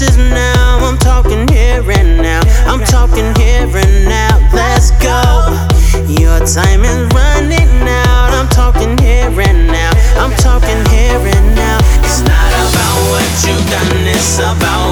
is 0.00 0.16
now. 0.16 0.78
I'm 0.86 0.96
talking 0.98 1.48
here 1.48 1.82
and 1.90 2.22
now. 2.22 2.40
I'm 2.66 2.84
talking 2.84 3.34
here 3.36 3.66
and 3.66 4.04
now. 4.04 4.38
Let's 4.52 4.90
go. 5.02 5.48
Your 6.06 6.38
time 6.46 6.84
is 6.84 7.06
running 7.14 7.88
out. 7.88 8.30
I'm 8.30 8.48
talking 8.48 8.96
here 8.98 9.32
and 9.40 9.66
now. 9.66 9.90
I'm 10.16 10.32
talking 10.36 10.84
here 10.90 11.18
and 11.18 11.54
now. 11.56 11.78
It's 12.04 12.20
not 12.20 12.52
about 12.52 12.96
what 13.10 13.26
you've 13.46 13.70
done, 13.70 14.06
it's 14.06 14.38
about. 14.38 14.87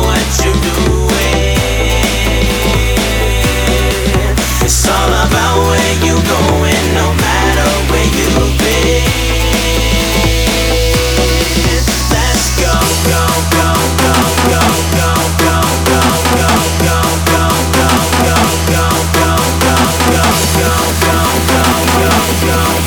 no 22.47 22.86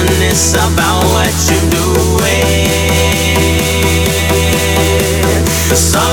honest 0.00 0.54
about 0.56 1.04
what 1.04 1.32
you're 1.48 1.70
doing. 1.70 2.68
So 5.74 6.09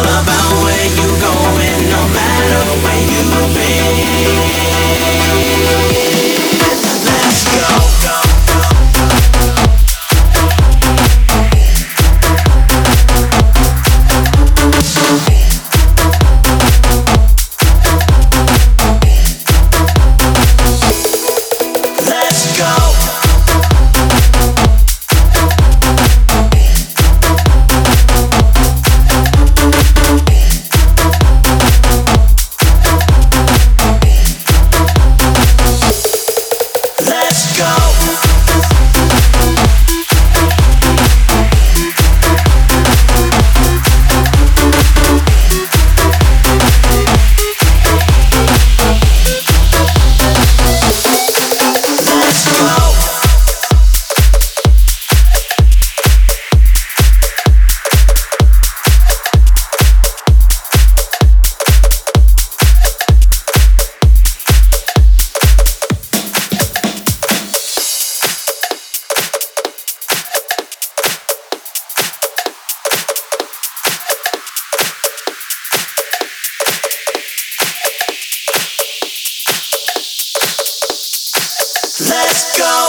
Let's 82.00 82.56
go. 82.59 82.87